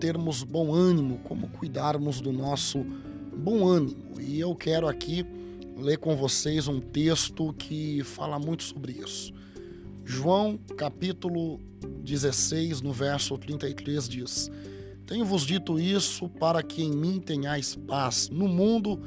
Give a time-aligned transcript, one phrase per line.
[0.00, 2.84] termos bom ânimo, como cuidarmos do nosso
[3.36, 4.18] bom ânimo.
[4.18, 5.26] E eu quero aqui
[5.76, 9.32] ler com vocês um texto que fala muito sobre isso.
[10.02, 11.60] João, capítulo
[12.02, 14.50] 16, no verso 33 diz:
[15.06, 18.30] Tenho-vos dito isso para que em mim tenhais paz.
[18.30, 18.98] No mundo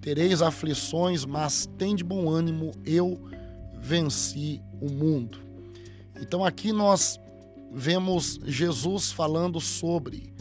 [0.00, 3.20] tereis aflições, mas tem de bom ânimo, eu
[3.80, 5.38] venci o mundo.
[6.20, 7.18] Então aqui nós
[7.72, 10.35] vemos Jesus falando sobre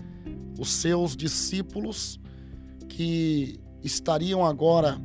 [0.57, 2.19] os seus discípulos
[2.87, 4.99] que estariam agora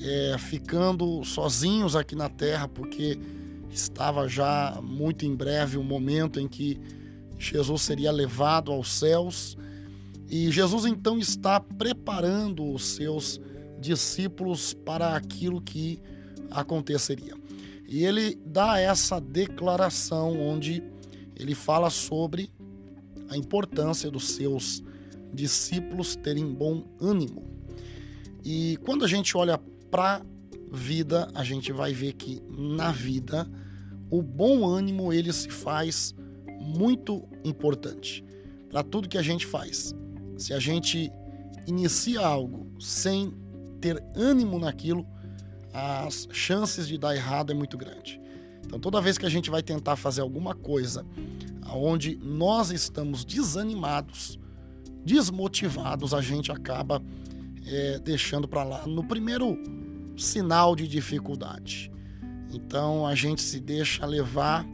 [0.00, 3.18] é, ficando sozinhos aqui na terra, porque
[3.70, 6.80] estava já muito em breve o momento em que
[7.38, 9.56] Jesus seria levado aos céus.
[10.28, 13.40] E Jesus então está preparando os seus
[13.80, 16.00] discípulos para aquilo que
[16.50, 17.34] aconteceria.
[17.88, 20.82] E ele dá essa declaração onde
[21.36, 22.50] ele fala sobre
[23.28, 24.82] a importância dos seus
[25.32, 27.44] discípulos terem bom ânimo.
[28.44, 29.58] E quando a gente olha
[29.90, 30.24] para
[30.72, 33.48] vida, a gente vai ver que na vida
[34.10, 36.14] o bom ânimo ele se faz
[36.60, 38.24] muito importante
[38.68, 39.94] para tudo que a gente faz.
[40.36, 41.10] Se a gente
[41.66, 43.32] inicia algo sem
[43.80, 45.06] ter ânimo naquilo,
[45.72, 48.20] as chances de dar errado é muito grande.
[48.64, 51.06] Então, toda vez que a gente vai tentar fazer alguma coisa
[51.72, 54.38] onde nós estamos desanimados,
[55.04, 57.02] desmotivados, a gente acaba
[57.66, 59.56] é, deixando para lá no primeiro
[60.16, 61.90] sinal de dificuldade.
[62.52, 64.66] Então, a gente se deixa levar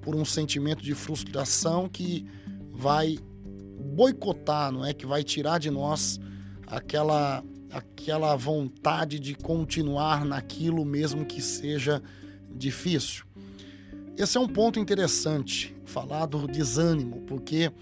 [0.00, 2.26] por um sentimento de frustração que
[2.70, 3.18] vai
[3.94, 4.92] boicotar, não é?
[4.92, 6.18] Que vai tirar de nós
[6.66, 12.02] aquela aquela vontade de continuar naquilo mesmo que seja
[12.54, 13.24] difícil.
[14.16, 17.72] Esse é um ponto interessante, falar do desânimo, porque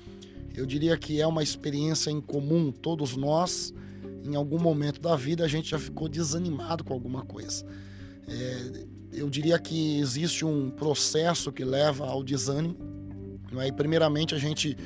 [0.55, 3.75] eu diria que é uma experiência em comum, todos nós,
[4.25, 7.65] em algum momento da vida, a gente já ficou desanimado com alguma coisa.
[8.29, 12.77] É, eu diria que existe um processo que leva ao desânimo.
[13.51, 13.69] Não é?
[13.69, 14.77] E primeiramente a gente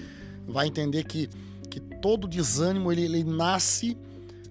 [0.46, 1.28] vai entender que,
[1.70, 3.98] que todo desânimo ele, ele nasce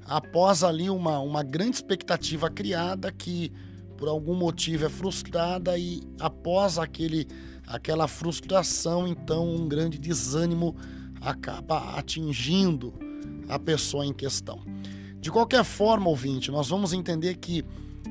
[0.05, 3.51] após ali uma, uma grande expectativa criada que
[3.97, 7.27] por algum motivo é frustrada e após aquele,
[7.67, 10.75] aquela frustração, então um grande desânimo
[11.21, 12.93] acaba atingindo
[13.47, 14.61] a pessoa em questão.
[15.19, 17.63] De qualquer forma, ouvinte, nós vamos entender que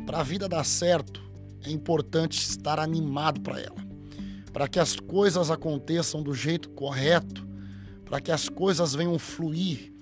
[0.06, 1.22] para a vida dar certo,
[1.64, 3.76] é importante estar animado para ela.
[4.52, 7.46] Para que as coisas aconteçam do jeito correto,
[8.04, 9.92] para que as coisas venham fluir,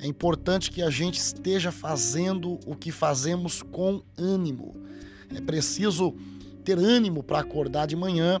[0.00, 4.74] é importante que a gente esteja fazendo o que fazemos com ânimo.
[5.34, 6.14] É preciso
[6.64, 8.40] ter ânimo para acordar de manhã,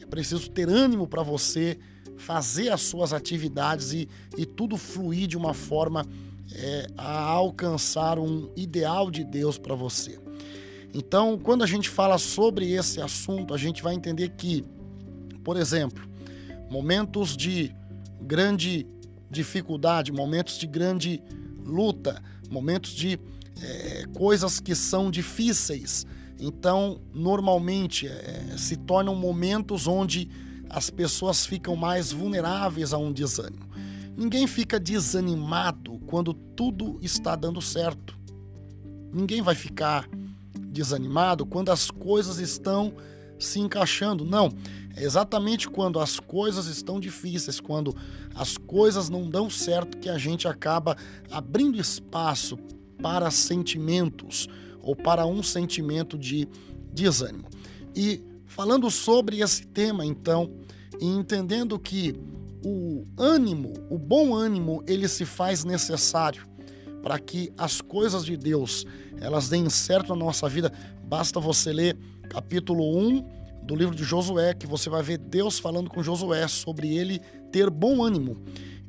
[0.00, 1.78] é preciso ter ânimo para você
[2.16, 6.06] fazer as suas atividades e, e tudo fluir de uma forma
[6.54, 10.18] é, a alcançar um ideal de Deus para você.
[10.94, 14.62] Então, quando a gente fala sobre esse assunto, a gente vai entender que,
[15.42, 16.06] por exemplo,
[16.70, 17.74] momentos de
[18.20, 18.86] grande
[19.30, 21.22] dificuldade, momentos de grande
[21.64, 23.18] luta, momentos de
[23.60, 26.06] é, coisas que são difíceis.
[26.38, 30.28] Então, normalmente é, se tornam momentos onde
[30.68, 33.70] as pessoas ficam mais vulneráveis a um desânimo.
[34.16, 38.18] Ninguém fica desanimado quando tudo está dando certo.
[39.12, 40.08] Ninguém vai ficar
[40.58, 42.94] desanimado quando as coisas estão
[43.38, 44.24] se encaixando.
[44.24, 44.50] Não,
[44.96, 47.94] é exatamente quando as coisas estão difíceis, quando
[48.34, 50.96] as coisas não dão certo, que a gente acaba
[51.30, 52.58] abrindo espaço
[53.02, 54.48] para sentimentos
[54.82, 56.48] ou para um sentimento de
[56.92, 57.44] desânimo.
[57.94, 60.50] E falando sobre esse tema, então,
[61.00, 62.14] e entendendo que
[62.64, 66.46] o ânimo, o bom ânimo, ele se faz necessário
[67.02, 68.86] para que as coisas de Deus
[69.20, 70.72] elas deem certo na nossa vida,
[71.04, 71.96] basta você ler
[72.28, 76.96] capítulo 1 do livro de Josué, que você vai ver Deus falando com Josué sobre
[76.96, 77.20] ele
[77.50, 78.42] ter bom ânimo.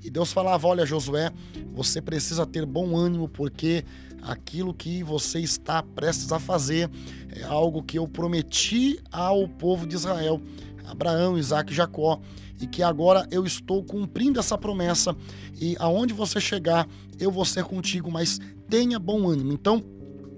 [0.04, 1.32] E Deus falava: Olha, Josué,
[1.74, 3.86] você precisa ter bom ânimo, porque
[4.24, 6.90] aquilo que você está prestes a fazer
[7.30, 10.42] é algo que eu prometi ao povo de Israel,
[10.86, 12.20] Abraão, Isaac e Jacó
[12.60, 15.16] e que agora eu estou cumprindo essa promessa
[15.60, 16.88] e aonde você chegar,
[17.20, 18.40] eu vou ser contigo, mas
[18.70, 19.52] tenha bom ânimo.
[19.52, 19.84] Então,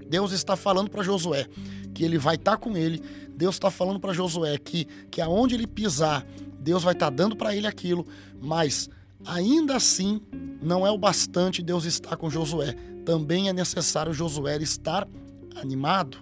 [0.09, 1.47] Deus está falando para Josué
[1.93, 3.01] que ele vai estar tá com ele.
[3.35, 6.25] Deus está falando para Josué que, que aonde ele pisar,
[6.59, 8.05] Deus vai estar tá dando para ele aquilo,
[8.41, 8.89] mas
[9.25, 10.21] ainda assim
[10.61, 12.75] não é o bastante Deus estar com Josué.
[13.05, 15.07] Também é necessário Josué estar
[15.55, 16.17] animado.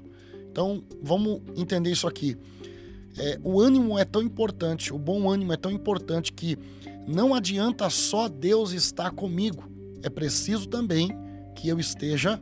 [0.52, 2.38] Então, vamos entender isso aqui.
[3.18, 6.58] é, o ânimo é tão importante, o bom ânimo é tão importante que
[7.08, 9.64] não adianta só Deus estar comigo,
[10.02, 11.10] é preciso também
[11.56, 12.42] que eu esteja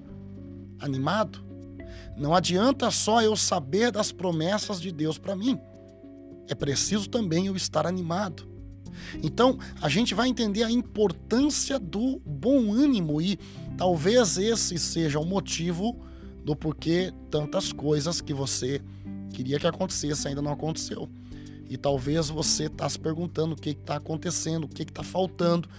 [0.80, 1.44] animado.
[2.18, 5.60] Não adianta só eu saber das promessas de Deus para mim,
[6.48, 8.50] é preciso também eu estar animado.
[9.24, 13.40] Então, a gente vai entender a importância do bom ânimo e
[13.78, 16.00] talvez esse seja o motivo
[16.44, 18.82] do porquê tantas coisas que você
[19.32, 21.10] queria que acontecesse ainda não aconteceu.
[21.70, 25.70] E talvez você está se perguntando o que está acontecendo, o que está faltando,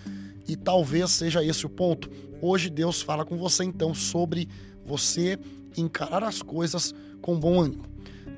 [0.49, 2.11] e talvez seja esse o ponto.
[2.41, 4.49] Hoje Deus fala com você então sobre
[4.85, 5.39] você
[5.77, 7.85] encarar as coisas com bom ânimo.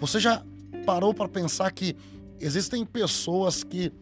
[0.01, 0.45] Você já
[0.85, 1.97] parou para pensar que
[2.41, 3.93] existem pessoas que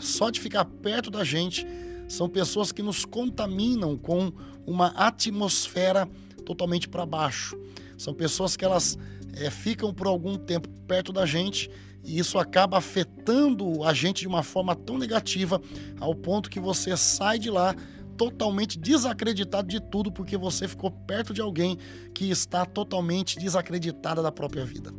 [0.00, 1.66] só de ficar perto da gente
[2.08, 4.32] são pessoas que nos contaminam com
[4.66, 6.08] uma atmosfera
[6.44, 7.58] totalmente para baixo.
[7.96, 8.98] São pessoas que elas
[9.34, 11.70] é, ficam por algum tempo perto da gente
[12.02, 15.60] e isso acaba afetando a gente de uma forma tão negativa
[15.98, 17.74] ao ponto que você sai de lá
[18.16, 21.78] totalmente desacreditado de tudo porque você ficou perto de alguém
[22.14, 24.92] que está totalmente desacreditada da própria vida.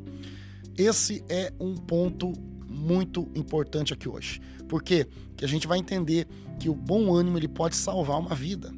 [0.78, 2.34] Esse é um ponto
[2.68, 4.42] muito importante aqui hoje.
[4.68, 5.08] Por quê?
[5.36, 6.28] Que a gente vai entender
[6.60, 8.72] que o bom ânimo ele pode salvar uma vida.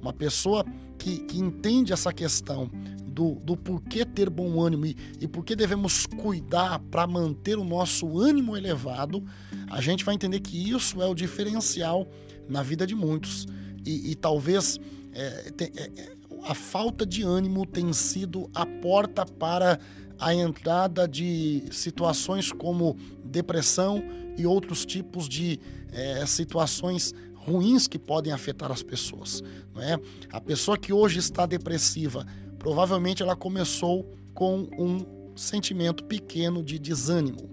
[0.00, 0.64] Uma pessoa
[0.98, 2.70] que, que entende essa questão
[3.06, 7.64] do, do porquê ter bom ânimo e, e por que devemos cuidar para manter o
[7.64, 9.24] nosso ânimo elevado,
[9.68, 12.08] a gente vai entender que isso é o diferencial
[12.48, 13.46] na vida de muitos.
[13.84, 14.78] E, e talvez
[15.12, 19.80] é, te, é, a falta de ânimo tenha sido a porta para
[20.18, 24.02] a entrada de situações como depressão
[24.36, 25.58] e outros tipos de
[25.92, 27.14] é, situações
[27.48, 29.42] ruins que podem afetar as pessoas.
[29.74, 29.98] Não é?
[30.30, 32.26] A pessoa que hoje está depressiva,
[32.58, 37.48] provavelmente ela começou com um sentimento pequeno de desânimo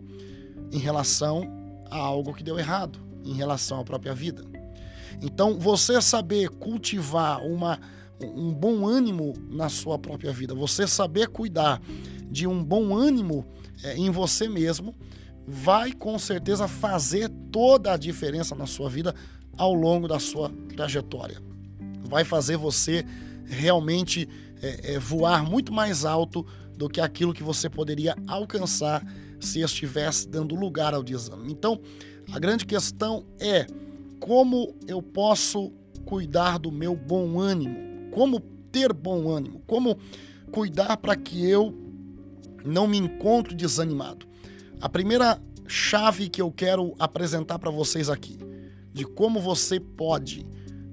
[0.72, 1.44] em relação
[1.90, 4.44] a algo que deu errado, em relação à própria vida.
[5.22, 7.80] Então, você saber cultivar uma,
[8.22, 11.82] um bom ânimo na sua própria vida, você saber cuidar
[12.30, 13.46] de um bom ânimo
[13.84, 14.96] é, em você mesmo,
[15.48, 19.14] vai com certeza fazer toda a diferença na sua vida
[19.58, 21.42] ao longo da sua trajetória.
[22.04, 23.06] Vai fazer você
[23.46, 24.28] realmente
[24.62, 26.46] é, é, voar muito mais alto
[26.78, 29.06] do que aquilo que você poderia alcançar
[29.40, 31.50] se estivesse dando lugar ao desânimo.
[31.50, 31.80] Então,
[32.32, 33.68] a grande questão é
[34.20, 35.72] como eu posso
[36.06, 38.10] cuidar do meu bom ânimo?
[38.12, 38.40] Como
[38.72, 39.62] ter bom ânimo?
[39.68, 39.98] Como
[40.52, 41.74] cuidar para que eu
[42.64, 44.26] não me encontro desanimado.
[44.82, 48.38] A primeira chave que eu quero apresentar para vocês aqui,
[48.96, 50.48] de como você pode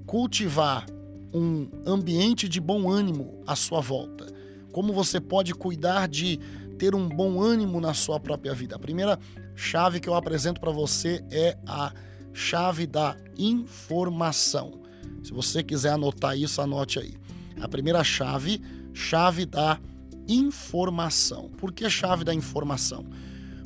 [0.05, 0.85] cultivar
[1.33, 4.27] um ambiente de bom ânimo à sua volta,
[4.73, 6.37] como você pode cuidar de
[6.77, 8.75] ter um bom ânimo na sua própria vida.
[8.75, 9.17] A primeira
[9.55, 11.93] chave que eu apresento para você é a
[12.33, 14.81] chave da informação.
[15.23, 17.13] Se você quiser anotar isso, anote aí.
[17.61, 18.61] A primeira chave,
[18.93, 19.79] chave da
[20.27, 21.49] informação.
[21.57, 23.05] Por que chave da informação?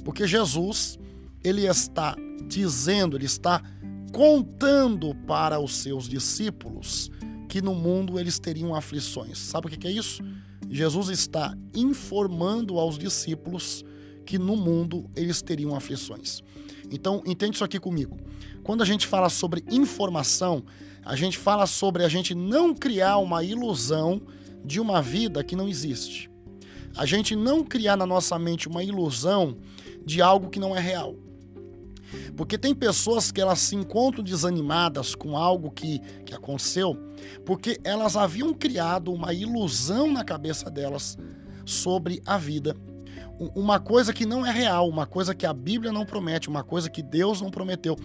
[0.06, 1.00] Porque Jesus,
[1.44, 2.16] ele está
[2.48, 3.64] dizendo, ele está
[4.12, 7.12] contando para os seus discípulos
[7.48, 9.38] que no mundo eles teriam aflições.
[9.38, 10.24] Sabe o que é isso?
[10.70, 13.86] Jesus está informando aos discípulos
[14.26, 16.42] que no mundo eles teriam aflições.
[16.92, 18.18] Então, entende isso aqui comigo.
[18.64, 20.64] Quando a gente fala sobre informação,
[21.04, 24.22] a gente fala sobre a gente não criar uma ilusão
[24.66, 26.30] de uma vida que não existe
[26.98, 29.56] a gente não criar na nossa mente uma ilusão
[30.04, 31.16] de algo que não é real.
[32.36, 36.98] Porque tem pessoas que elas se encontram desanimadas com algo que, que aconteceu,
[37.46, 41.18] porque elas haviam criado uma ilusão na cabeça delas
[41.66, 42.76] sobre a vida.
[43.56, 46.90] Uma coisa que não é real, uma coisa que a Bíblia não promete, uma coisa
[46.90, 47.96] que Deus não prometeu.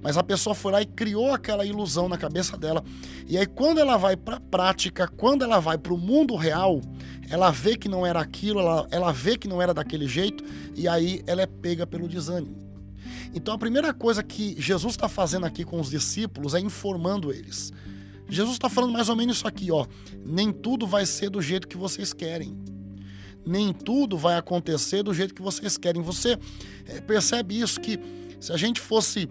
[0.00, 2.84] Mas a pessoa foi lá e criou aquela ilusão na cabeça dela.
[3.26, 6.80] E aí, quando ela vai para a prática, quando ela vai para o mundo real,
[7.28, 10.44] ela vê que não era aquilo, ela, ela vê que não era daquele jeito,
[10.76, 12.65] e aí ela é pega pelo desânimo.
[13.36, 17.70] Então a primeira coisa que Jesus está fazendo aqui com os discípulos é informando eles.
[18.30, 19.86] Jesus está falando mais ou menos isso aqui, ó.
[20.24, 22.56] Nem tudo vai ser do jeito que vocês querem.
[23.44, 26.00] Nem tudo vai acontecer do jeito que vocês querem.
[26.00, 26.38] Você
[26.86, 28.00] é, percebe isso que
[28.40, 29.28] se a gente fosse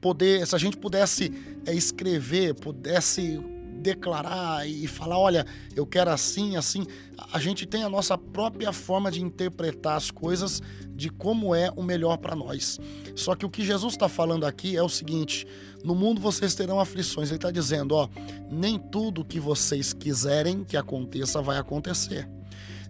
[0.00, 1.32] poder, se a gente pudesse
[1.64, 3.40] é, escrever, pudesse
[3.78, 6.86] declarar e falar, olha, eu quero assim, assim.
[7.32, 11.82] A gente tem a nossa própria forma de interpretar as coisas de como é o
[11.82, 12.78] melhor para nós.
[13.14, 15.46] Só que o que Jesus está falando aqui é o seguinte:
[15.84, 17.28] no mundo vocês terão aflições.
[17.28, 18.08] Ele está dizendo, ó,
[18.50, 22.28] nem tudo que vocês quiserem que aconteça vai acontecer.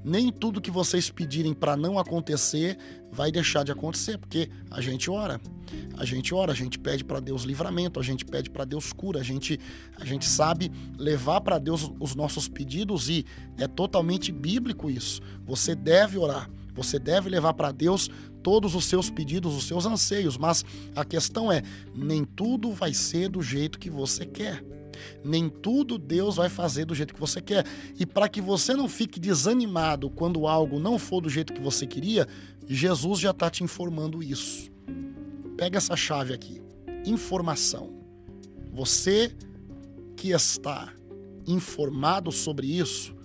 [0.05, 2.79] Nem tudo que vocês pedirem para não acontecer
[3.11, 5.41] vai deixar de acontecer, porque a gente ora.
[5.99, 9.21] A gente ora, a gente pede para Deus livramento, a gente pede para Deus cura,
[9.21, 9.59] a gente,
[9.97, 13.27] a gente sabe levar para Deus os nossos pedidos e
[13.59, 15.21] é totalmente bíblico isso.
[15.45, 18.09] Você deve orar, você deve levar para Deus
[18.43, 20.65] todos os seus pedidos, os seus anseios, mas
[20.95, 21.63] a questão é:
[21.95, 24.65] nem tudo vai ser do jeito que você quer.
[25.25, 27.65] Nem tudo Deus vai fazer do jeito que você quer.
[27.99, 31.87] E para que você não fique desanimado quando algo não for do jeito que você
[31.87, 32.27] queria,
[32.67, 34.71] Jesus já está te informando isso.
[35.57, 36.63] Pega essa chave aqui:
[37.05, 37.91] informação.
[38.73, 39.35] Você
[40.17, 40.93] que está
[41.47, 43.17] informado sobre isso,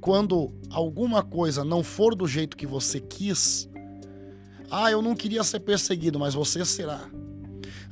[0.00, 3.68] quando alguma coisa não for do jeito que você quis,
[4.70, 7.10] ah, eu não queria ser perseguido, mas você será.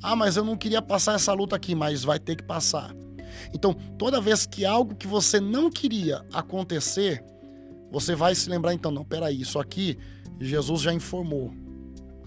[0.02, 2.94] Ah, mas eu não queria passar essa luta aqui, mas vai ter que passar.
[3.52, 7.24] Então, toda vez que algo que você não queria acontecer,
[7.90, 9.98] você vai se lembrar, então, não, peraí, isso aqui
[10.40, 11.52] Jesus já informou.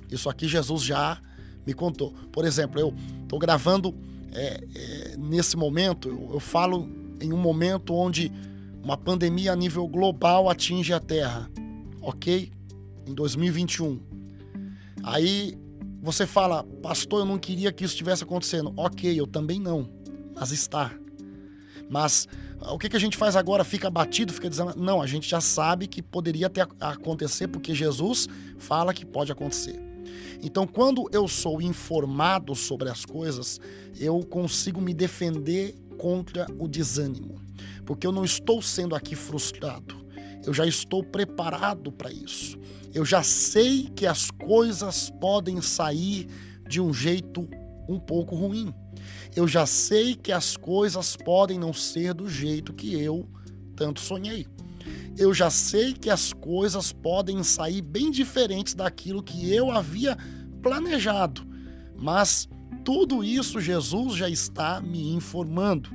[0.09, 1.21] Isso aqui Jesus já
[1.65, 2.13] me contou.
[2.31, 3.95] Por exemplo, eu estou gravando
[4.33, 6.89] é, é, nesse momento, eu, eu falo
[7.19, 8.31] em um momento onde
[8.83, 11.49] uma pandemia a nível global atinge a Terra,
[12.01, 12.51] ok?
[13.05, 13.99] Em 2021.
[15.03, 15.57] Aí
[16.01, 18.73] você fala, pastor, eu não queria que isso estivesse acontecendo.
[18.75, 19.87] Ok, eu também não,
[20.35, 20.91] mas está.
[21.91, 22.25] Mas
[22.71, 23.65] o que, que a gente faz agora?
[23.65, 24.73] Fica batido, fica dizendo.
[24.77, 29.77] Não, a gente já sabe que poderia ter acontecer, porque Jesus fala que pode acontecer.
[30.41, 33.59] Então, quando eu sou informado sobre as coisas,
[33.99, 37.41] eu consigo me defender contra o desânimo,
[37.85, 40.03] porque eu não estou sendo aqui frustrado,
[40.45, 42.57] eu já estou preparado para isso.
[42.93, 46.27] Eu já sei que as coisas podem sair
[46.67, 47.47] de um jeito
[47.87, 48.73] um pouco ruim
[49.35, 53.27] eu já sei que as coisas podem não ser do jeito que eu
[53.75, 54.47] tanto sonhei.
[55.17, 60.17] Eu já sei que as coisas podem sair bem diferentes daquilo que eu havia
[60.61, 61.45] planejado.
[61.97, 62.49] Mas
[62.83, 65.89] tudo isso Jesus já está me informando.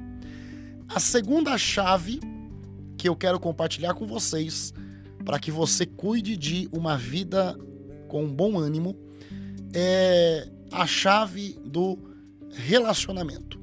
[0.88, 2.20] A segunda chave
[2.96, 4.72] que eu quero compartilhar com vocês,
[5.24, 7.58] para que você cuide de uma vida
[8.08, 8.96] com bom ânimo,
[9.74, 11.98] é a chave do
[12.52, 13.60] relacionamento.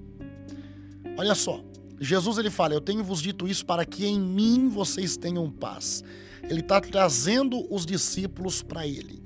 [1.18, 1.64] Olha só,
[2.00, 6.04] Jesus ele fala: Eu tenho vos dito isso para que em mim vocês tenham paz.
[6.44, 9.24] Ele está trazendo os discípulos para ele.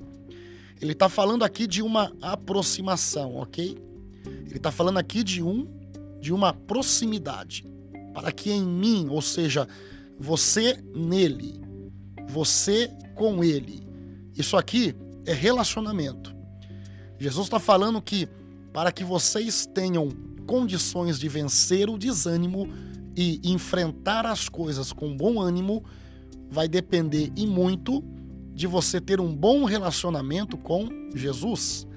[0.80, 3.76] Ele está falando aqui de uma aproximação, ok?
[4.46, 5.66] Ele está falando aqui de um,
[6.20, 7.66] de uma proximidade.
[8.14, 9.66] Para que em mim, ou seja,
[10.18, 11.60] você nele,
[12.28, 13.86] você com ele.
[14.36, 14.94] Isso aqui
[15.26, 16.34] é relacionamento.
[17.18, 18.28] Jesus está falando que
[18.78, 20.08] para que vocês tenham
[20.46, 22.72] condições de vencer o desânimo
[23.16, 25.82] e enfrentar as coisas com bom ânimo,
[26.48, 28.04] vai depender e muito
[28.54, 31.88] de você ter um bom relacionamento com Jesus.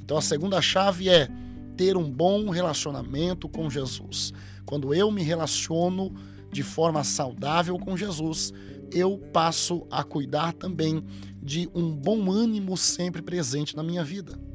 [0.00, 1.28] Então a segunda chave é
[1.76, 4.32] ter um bom relacionamento com Jesus.
[4.64, 6.14] Quando eu me relaciono
[6.52, 8.52] de forma saudável com Jesus,
[8.92, 11.02] eu passo a cuidar também
[11.42, 14.46] de um bom ânimo sempre presente na minha vida.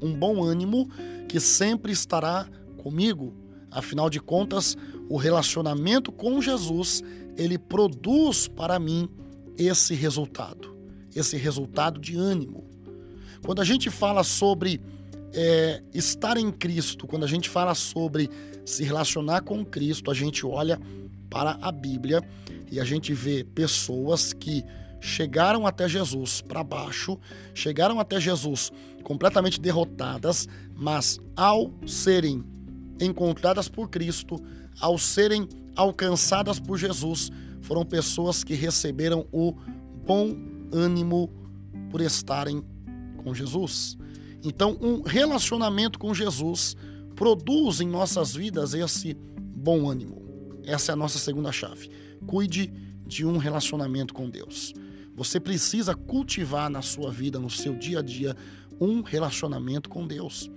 [0.00, 0.88] Um bom ânimo
[1.28, 2.46] que sempre estará
[2.78, 3.34] comigo.
[3.70, 4.76] Afinal de contas,
[5.08, 7.02] o relacionamento com Jesus,
[7.36, 9.08] ele produz para mim
[9.58, 10.76] esse resultado,
[11.14, 12.64] esse resultado de ânimo.
[13.44, 14.80] Quando a gente fala sobre
[15.32, 18.30] é, estar em Cristo, quando a gente fala sobre
[18.64, 20.80] se relacionar com Cristo, a gente olha
[21.30, 22.22] para a Bíblia
[22.70, 24.64] e a gente vê pessoas que
[25.06, 27.18] chegaram até Jesus para baixo,
[27.54, 28.72] chegaram até Jesus
[29.02, 32.44] completamente derrotadas, mas ao serem
[33.00, 34.36] encontradas por Cristo,
[34.80, 37.30] ao serem alcançadas por Jesus,
[37.62, 39.54] foram pessoas que receberam o
[40.04, 40.36] bom
[40.72, 41.30] ânimo
[41.90, 42.64] por estarem
[43.22, 43.96] com Jesus.
[44.42, 46.76] Então, um relacionamento com Jesus
[47.14, 50.26] produz em nossas vidas esse bom ânimo.
[50.64, 51.90] Essa é a nossa segunda chave.
[52.26, 52.72] Cuide
[53.06, 54.74] de um relacionamento com Deus.
[55.16, 58.36] Você precisa cultivar na sua vida, no seu dia a dia,
[58.78, 60.50] um relacionamento com Deus.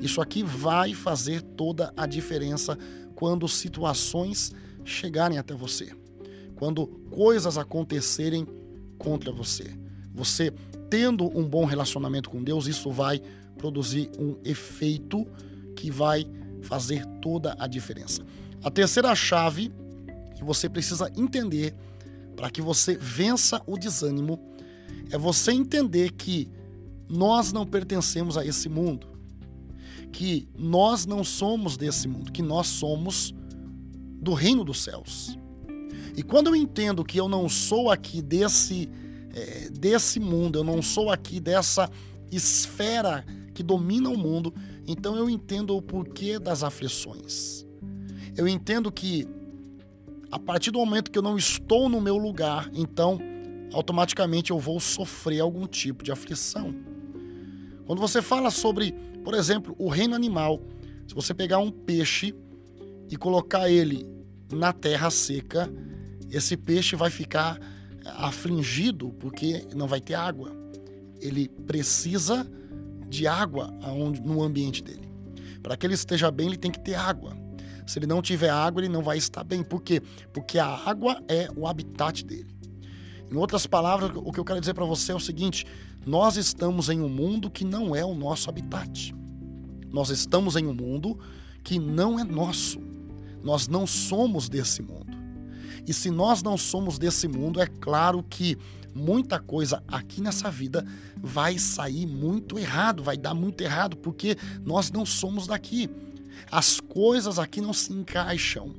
[0.00, 2.78] Isso aqui vai fazer toda a diferença
[3.14, 4.52] quando situações
[4.84, 5.92] chegarem até você,
[6.54, 8.46] quando coisas acontecerem
[8.98, 9.78] contra você.
[10.14, 10.52] Você
[10.88, 13.20] tendo um bom relacionamento com Deus, isso vai
[13.58, 15.26] produzir um efeito
[15.74, 16.26] que vai
[16.62, 18.22] fazer toda a diferença.
[18.62, 19.70] A terceira chave
[20.34, 21.74] que você precisa entender
[22.36, 24.38] para que você vença o desânimo,
[25.10, 26.48] é você entender que
[27.08, 29.08] nós não pertencemos a esse mundo,
[30.12, 33.34] que nós não somos desse mundo, que nós somos
[34.20, 35.38] do reino dos céus.
[36.16, 38.88] E quando eu entendo que eu não sou aqui desse,
[39.34, 41.90] é, desse mundo, eu não sou aqui dessa
[42.30, 43.24] esfera
[43.54, 44.52] que domina o mundo,
[44.86, 47.64] então eu entendo o porquê das aflições.
[48.36, 49.26] Eu entendo que
[50.30, 53.18] a partir do momento que eu não estou no meu lugar, então
[53.72, 56.74] automaticamente eu vou sofrer algum tipo de aflição.
[57.86, 58.92] Quando você fala sobre,
[59.22, 60.60] por exemplo, o reino animal,
[61.06, 62.34] se você pegar um peixe
[63.08, 64.06] e colocar ele
[64.52, 65.72] na terra seca,
[66.30, 67.58] esse peixe vai ficar
[68.04, 70.52] afligido porque não vai ter água.
[71.20, 72.46] Ele precisa
[73.08, 73.72] de água
[74.24, 75.08] no ambiente dele.
[75.62, 77.36] Para que ele esteja bem, ele tem que ter água.
[77.86, 79.62] Se ele não tiver água, ele não vai estar bem.
[79.62, 80.02] Por quê?
[80.32, 82.54] Porque a água é o habitat dele.
[83.30, 85.66] Em outras palavras, o que eu quero dizer para você é o seguinte:
[86.04, 89.14] nós estamos em um mundo que não é o nosso habitat.
[89.92, 91.18] Nós estamos em um mundo
[91.62, 92.80] que não é nosso.
[93.42, 95.16] Nós não somos desse mundo.
[95.86, 98.58] E se nós não somos desse mundo, é claro que
[98.94, 100.84] muita coisa aqui nessa vida
[101.16, 105.88] vai sair muito errado, vai dar muito errado, porque nós não somos daqui.
[106.50, 108.74] As coisas aqui não se encaixam.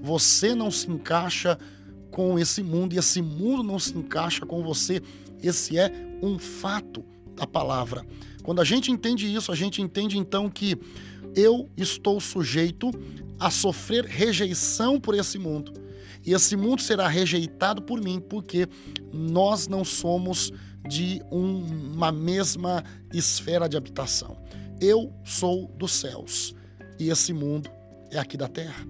[0.00, 1.58] Você não se encaixa
[2.10, 5.02] com esse mundo e esse mundo não se encaixa com você.
[5.42, 5.90] Esse é
[6.22, 8.04] um fato da palavra.
[8.42, 10.76] Quando a gente entende isso, a gente entende então que
[11.34, 12.90] eu estou sujeito
[13.38, 15.72] a sofrer rejeição por esse mundo.
[16.24, 18.66] E esse mundo será rejeitado por mim, porque
[19.12, 20.52] nós não somos
[20.88, 24.38] de um, uma mesma esfera de habitação.
[24.80, 26.54] Eu sou dos céus
[26.98, 27.70] e esse mundo
[28.10, 28.86] é aqui da terra.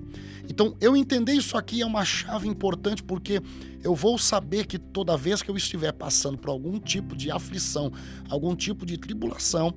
[0.49, 3.41] Então, eu entender isso aqui é uma chave importante porque
[3.83, 7.91] eu vou saber que toda vez que eu estiver passando por algum tipo de aflição,
[8.29, 9.75] algum tipo de tribulação,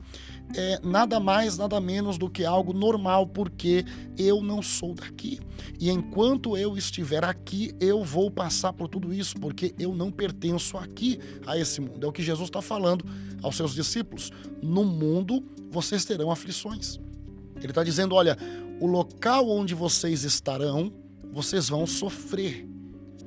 [0.55, 3.85] é nada mais, nada menos do que algo normal, porque
[4.17, 5.39] eu não sou daqui.
[5.79, 10.77] E enquanto eu estiver aqui, eu vou passar por tudo isso, porque eu não pertenço
[10.77, 12.05] aqui a esse mundo.
[12.05, 13.05] É o que Jesus está falando
[13.41, 14.31] aos seus discípulos.
[14.61, 16.97] No mundo vocês terão aflições.
[17.59, 18.37] Ele está dizendo: olha,
[18.79, 20.91] o local onde vocês estarão,
[21.31, 22.67] vocês vão sofrer,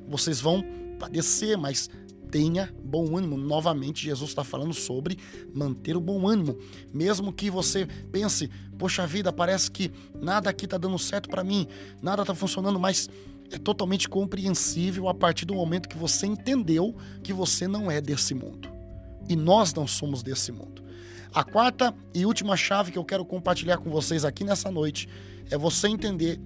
[0.07, 0.63] vocês vão
[0.99, 1.89] padecer, mas
[2.31, 3.35] tenha bom ânimo.
[3.35, 5.17] Novamente, Jesus está falando sobre
[5.53, 6.57] manter o bom ânimo.
[6.93, 11.67] Mesmo que você pense, poxa vida, parece que nada aqui está dando certo para mim,
[12.01, 13.09] nada está funcionando, mas
[13.51, 18.33] é totalmente compreensível a partir do momento que você entendeu que você não é desse
[18.33, 18.69] mundo.
[19.27, 20.81] E nós não somos desse mundo.
[21.33, 25.07] A quarta e última chave que eu quero compartilhar com vocês aqui nessa noite
[25.49, 26.37] é você entender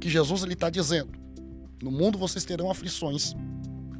[0.00, 1.10] que Jesus ele está dizendo:
[1.82, 3.34] no mundo vocês terão aflições,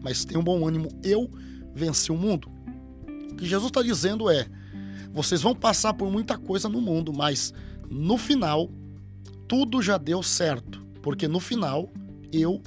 [0.01, 1.29] mas tenham bom ânimo, eu
[1.75, 2.49] venci o mundo.
[3.33, 4.47] O que Jesus está dizendo é:
[5.13, 7.53] vocês vão passar por muita coisa no mundo, mas
[7.91, 8.71] no final
[9.49, 11.91] tudo já deu certo, porque no final
[12.33, 12.63] eu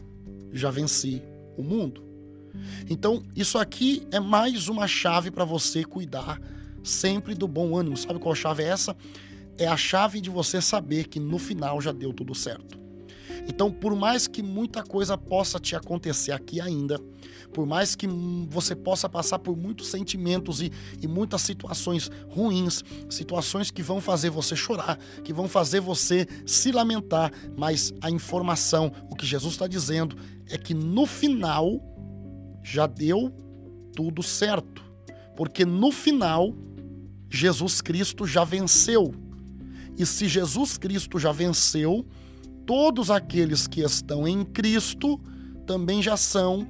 [0.51, 1.23] já venci
[1.57, 2.03] o mundo.
[2.89, 6.39] Então, isso aqui é mais uma chave para você cuidar
[6.87, 7.97] sempre do bom ânimo.
[7.97, 8.95] Sabe qual chave é essa?
[9.57, 12.77] É a chave de você saber que no final já deu tudo certo.
[13.47, 16.99] Então, por mais que muita coisa possa te acontecer aqui ainda,
[17.53, 18.05] por mais que
[18.49, 20.71] você possa passar por muitos sentimentos e,
[21.01, 26.71] e, muitas situações ruins, situações que vão fazer você chorar, que vão fazer você se
[26.73, 30.17] lamentar, mas a informação, o que Jesus está dizendo,
[30.49, 31.81] é que no final
[32.61, 33.31] já deu
[33.95, 34.83] tudo certo.
[35.35, 36.53] Porque no final
[37.29, 39.13] Jesus Cristo já venceu.
[39.97, 42.05] E se Jesus Cristo já venceu,
[42.65, 45.19] todos aqueles que estão em Cristo
[45.65, 46.67] também já são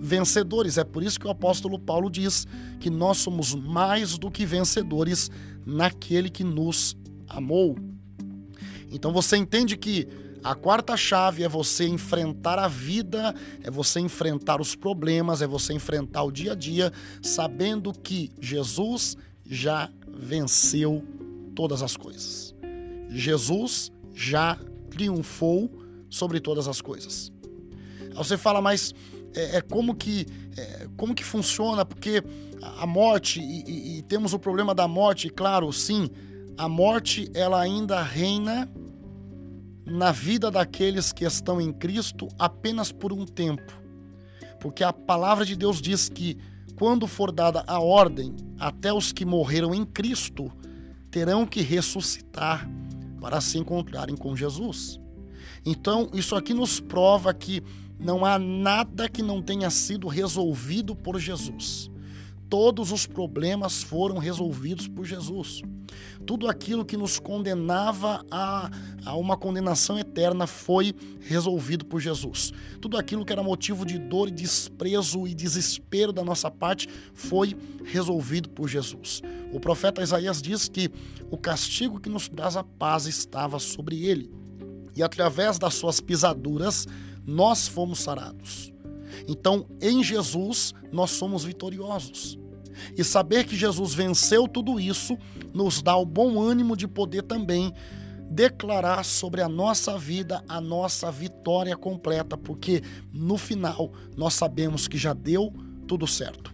[0.00, 0.78] vencedores.
[0.78, 2.46] É por isso que o apóstolo Paulo diz
[2.78, 5.30] que nós somos mais do que vencedores
[5.66, 6.96] naquele que nos
[7.28, 7.76] amou.
[8.90, 10.08] Então você entende que
[10.42, 15.74] a quarta chave é você enfrentar a vida, é você enfrentar os problemas, é você
[15.74, 16.90] enfrentar o dia a dia,
[17.22, 19.18] sabendo que Jesus
[19.50, 21.04] já venceu
[21.56, 22.54] todas as coisas.
[23.08, 24.56] Jesus já
[24.88, 25.68] triunfou
[26.08, 27.32] sobre todas as coisas.
[28.00, 28.94] Aí você fala, mas
[29.34, 30.24] é, é como que
[30.56, 31.84] é, como que funciona?
[31.84, 32.22] Porque
[32.78, 36.08] a morte e, e, e temos o problema da morte, claro, sim,
[36.56, 38.70] a morte ela ainda reina
[39.84, 43.80] na vida daqueles que estão em Cristo apenas por um tempo.
[44.60, 46.38] Porque a palavra de Deus diz que
[46.80, 50.50] quando for dada a ordem, até os que morreram em Cristo
[51.10, 52.66] terão que ressuscitar
[53.20, 54.98] para se encontrarem com Jesus.
[55.62, 57.62] Então, isso aqui nos prova que
[57.98, 61.89] não há nada que não tenha sido resolvido por Jesus.
[62.50, 65.62] Todos os problemas foram resolvidos por Jesus.
[66.26, 68.70] Tudo aquilo que nos condenava a,
[69.04, 72.52] a, uma condenação eterna foi resolvido por Jesus.
[72.80, 77.56] Tudo aquilo que era motivo de dor e desprezo e desespero da nossa parte foi
[77.84, 79.22] resolvido por Jesus.
[79.52, 80.90] O profeta Isaías diz que
[81.30, 84.30] o castigo que nos traz a paz estava sobre ele.
[84.96, 86.86] E através das suas pisaduras,
[87.24, 88.72] nós fomos sarados.
[89.28, 92.38] Então, em Jesus, nós somos vitoriosos.
[92.96, 95.16] E saber que Jesus venceu tudo isso
[95.52, 97.72] nos dá o bom ânimo de poder também
[98.30, 102.80] declarar sobre a nossa vida a nossa vitória completa, porque
[103.12, 105.52] no final nós sabemos que já deu
[105.86, 106.52] tudo certo.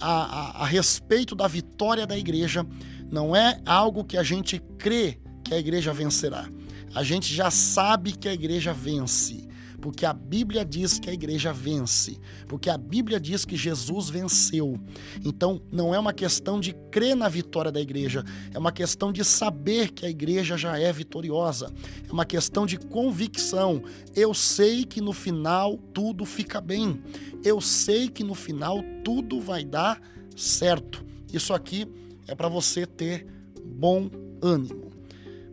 [0.00, 2.66] A, a, a respeito da vitória da igreja,
[3.08, 6.48] não é algo que a gente crê que a igreja vencerá.
[6.94, 9.46] A gente já sabe que a igreja vence
[9.82, 12.16] porque a Bíblia diz que a igreja vence,
[12.46, 14.78] porque a Bíblia diz que Jesus venceu.
[15.24, 19.24] Então, não é uma questão de crer na vitória da igreja, é uma questão de
[19.24, 21.70] saber que a igreja já é vitoriosa,
[22.08, 23.82] é uma questão de convicção.
[24.14, 27.02] Eu sei que no final tudo fica bem,
[27.44, 30.00] eu sei que no final tudo vai dar
[30.36, 31.04] certo.
[31.32, 31.88] Isso aqui
[32.28, 33.26] é para você ter
[33.64, 34.08] bom
[34.40, 34.92] ânimo.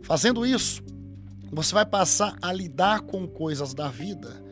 [0.02, 0.82] Fazendo isso,
[1.52, 4.42] você vai passar a lidar com coisas da vida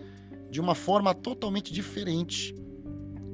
[0.50, 2.54] de uma forma totalmente diferente.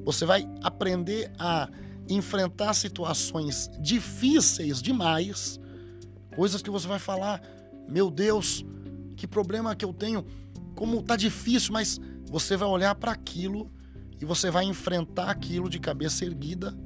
[0.05, 1.69] Você vai aprender a
[2.09, 5.59] enfrentar situações difíceis demais,
[6.37, 7.41] coisas que você vai falar:
[7.89, 8.65] "Meu Deus,
[9.17, 10.27] que problema que eu tenho,
[10.75, 11.99] como tá difícil", mas
[12.31, 13.71] você vai olhar para aquilo
[14.21, 16.77] e você vai enfrentar aquilo de cabeça erguida,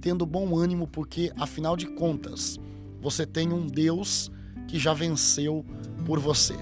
[0.00, 2.58] tendo bom ânimo, porque afinal de contas,
[3.00, 4.30] você tem um Deus
[4.66, 5.64] que já venceu
[6.02, 6.56] por você.